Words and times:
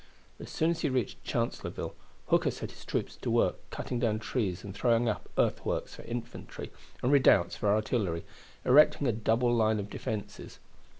As 0.39 0.49
soon 0.49 0.71
as 0.71 0.81
he 0.81 0.89
reached 0.89 1.23
Chancellorsville 1.23 1.93
Hooker 2.29 2.49
set 2.49 2.71
his 2.71 2.85
troops 2.85 3.17
to 3.17 3.29
work 3.29 3.57
cutting 3.69 3.99
down 3.99 4.17
trees 4.17 4.63
and 4.63 4.73
throwing 4.73 5.07
up 5.07 5.29
earthworks 5.37 5.93
for 5.93 6.01
infantry 6.01 6.71
and 7.03 7.11
redoubts 7.11 7.55
for 7.55 7.69
artillery, 7.69 8.25
erecting 8.65 9.05
a 9.05 9.11
double 9.11 9.53
line 9.53 9.79
of 9.79 9.91
defenses. 9.91 10.57